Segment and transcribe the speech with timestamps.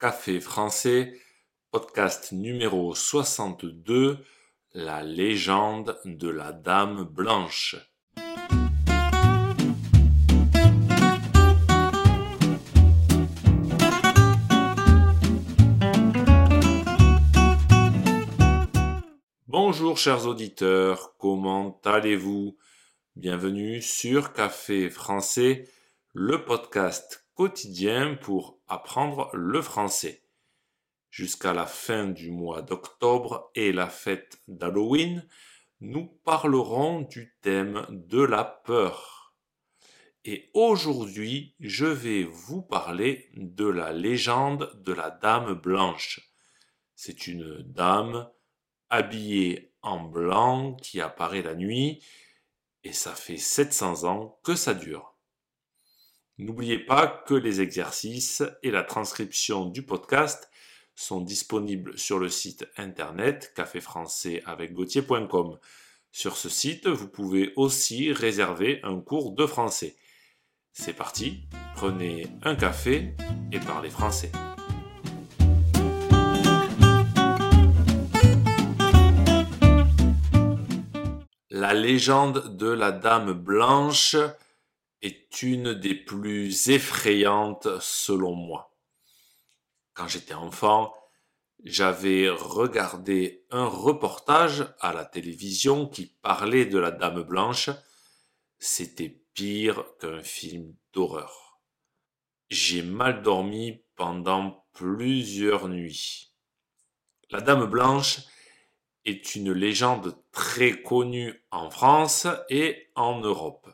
[0.00, 1.12] Café français,
[1.72, 4.18] podcast numéro 62,
[4.72, 7.74] La légende de la Dame Blanche.
[19.48, 22.56] Bonjour chers auditeurs, comment allez-vous?
[23.16, 25.68] Bienvenue sur Café français,
[26.12, 27.27] le podcast
[28.20, 30.24] pour apprendre le français.
[31.08, 35.24] Jusqu'à la fin du mois d'octobre et la fête d'Halloween,
[35.80, 39.36] nous parlerons du thème de la peur.
[40.24, 46.32] Et aujourd'hui, je vais vous parler de la légende de la Dame Blanche.
[46.96, 48.28] C'est une dame
[48.90, 52.04] habillée en blanc qui apparaît la nuit
[52.82, 55.17] et ça fait 700 ans que ça dure.
[56.40, 60.48] N'oubliez pas que les exercices et la transcription du podcast
[60.94, 63.80] sont disponibles sur le site internet café
[64.46, 64.72] avec.
[66.12, 69.96] Sur ce site, vous pouvez aussi réserver un cours de français.
[70.72, 73.16] C'est parti, prenez un café
[73.50, 74.30] et parlez français.
[81.50, 84.14] La légende de la Dame Blanche
[85.02, 88.76] est une des plus effrayantes selon moi.
[89.94, 90.94] Quand j'étais enfant,
[91.64, 97.70] j'avais regardé un reportage à la télévision qui parlait de la Dame Blanche.
[98.58, 101.60] C'était pire qu'un film d'horreur.
[102.48, 106.32] J'ai mal dormi pendant plusieurs nuits.
[107.30, 108.20] La Dame Blanche
[109.04, 113.68] est une légende très connue en France et en Europe.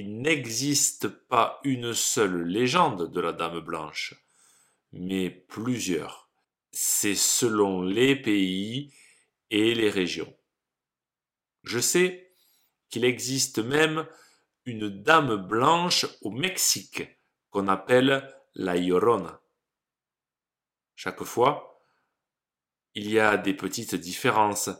[0.00, 4.14] Il n'existe pas une seule légende de la Dame Blanche,
[4.92, 6.30] mais plusieurs.
[6.70, 8.94] C'est selon les pays
[9.50, 10.32] et les régions.
[11.64, 12.32] Je sais
[12.90, 14.06] qu'il existe même
[14.66, 17.02] une Dame Blanche au Mexique
[17.50, 19.40] qu'on appelle la Llorona.
[20.94, 21.82] Chaque fois,
[22.94, 24.70] il y a des petites différences.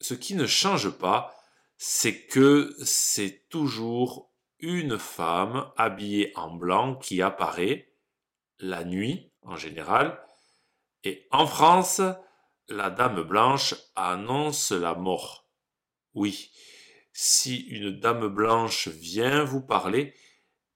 [0.00, 1.34] Ce qui ne change pas,
[1.76, 4.27] c'est que c'est toujours
[4.60, 7.92] une femme habillée en blanc qui apparaît
[8.58, 10.20] la nuit en général.
[11.04, 12.00] Et en France,
[12.68, 15.48] la dame blanche annonce la mort.
[16.14, 16.50] Oui,
[17.12, 20.14] si une dame blanche vient vous parler,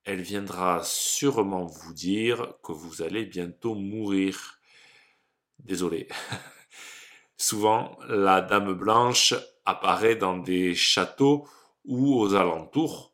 [0.04, 4.58] elle viendra sûrement vous dire que vous allez bientôt mourir.
[5.60, 6.08] Désolé.
[7.36, 11.48] Souvent, la Dame Blanche apparaît dans des châteaux
[11.84, 13.11] ou aux alentours.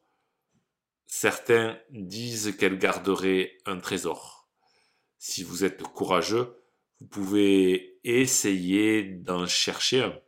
[1.10, 4.46] Certains disent qu'elle garderait un trésor.
[5.16, 6.62] Si vous êtes courageux,
[7.00, 10.20] vous pouvez essayer d'en chercher un.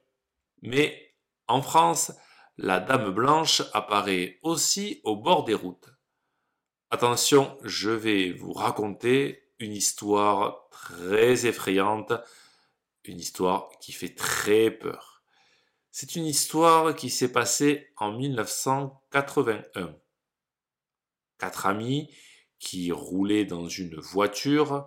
[0.63, 1.15] Mais
[1.49, 2.13] en France,
[2.57, 5.91] la Dame Blanche apparaît aussi au bord des routes.
[6.91, 12.15] Attention, je vais vous raconter une histoire très effrayante,
[13.05, 15.23] une histoire qui fait très peur.
[15.91, 19.95] C'est une histoire qui s'est passée en 1981.
[21.41, 22.15] Quatre amis
[22.59, 24.87] qui roulaient dans une voiture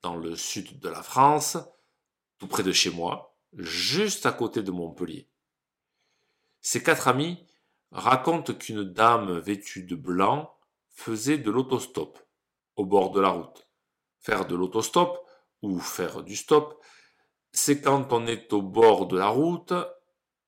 [0.00, 1.58] dans le sud de la France,
[2.38, 5.28] tout près de chez moi, juste à côté de Montpellier.
[6.62, 7.46] Ces quatre amis
[7.92, 10.56] racontent qu'une dame vêtue de blanc
[10.88, 12.18] faisait de l'autostop
[12.76, 13.68] au bord de la route.
[14.20, 15.18] Faire de l'autostop
[15.60, 16.82] ou faire du stop,
[17.52, 19.74] c'est quand on est au bord de la route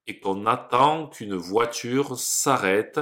[0.06, 3.00] et qu'on attend qu'une voiture s'arrête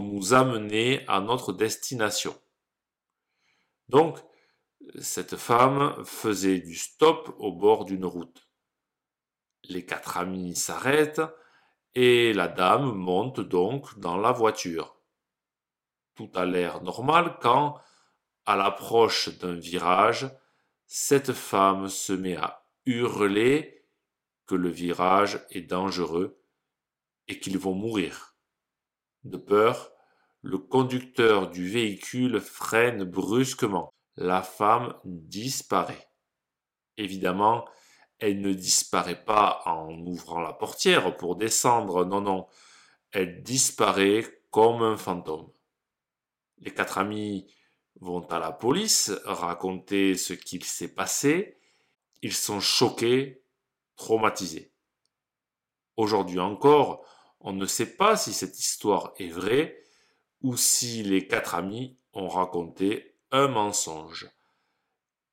[0.00, 2.34] nous amener à notre destination.
[3.88, 4.18] Donc,
[4.98, 8.48] cette femme faisait du stop au bord d'une route.
[9.64, 11.22] Les quatre amis s'arrêtent
[11.94, 14.96] et la dame monte donc dans la voiture.
[16.14, 17.78] Tout a l'air normal quand,
[18.46, 20.30] à l'approche d'un virage,
[20.86, 23.86] cette femme se met à hurler
[24.46, 26.42] que le virage est dangereux
[27.28, 28.31] et qu'ils vont mourir.
[29.24, 29.92] De peur,
[30.42, 33.92] le conducteur du véhicule freine brusquement.
[34.16, 36.08] La femme disparaît.
[36.96, 37.64] Évidemment,
[38.18, 42.46] elle ne disparaît pas en ouvrant la portière pour descendre, non, non,
[43.10, 45.50] elle disparaît comme un fantôme.
[46.58, 47.52] Les quatre amis
[48.00, 51.58] vont à la police raconter ce qu'il s'est passé.
[52.22, 53.42] Ils sont choqués,
[53.96, 54.72] traumatisés.
[55.96, 57.04] Aujourd'hui encore,
[57.42, 59.82] on ne sait pas si cette histoire est vraie
[60.42, 64.28] ou si les quatre amis ont raconté un mensonge.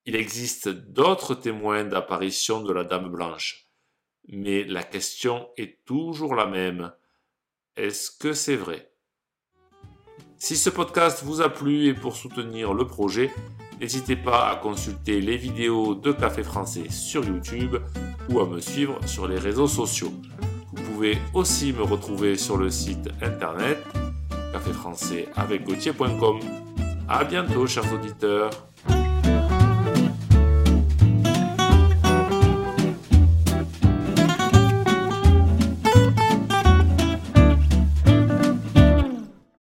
[0.05, 3.67] Il existe d'autres témoins d'apparition de la Dame Blanche.
[4.27, 6.91] Mais la question est toujours la même.
[7.75, 8.91] Est-ce que c'est vrai?
[10.37, 13.31] Si ce podcast vous a plu et pour soutenir le projet,
[13.79, 17.77] n'hésitez pas à consulter les vidéos de Café Français sur YouTube
[18.29, 20.13] ou à me suivre sur les réseaux sociaux.
[20.71, 23.77] Vous pouvez aussi me retrouver sur le site internet
[24.51, 25.63] caféfrançais avec
[27.07, 28.51] A bientôt, chers auditeurs.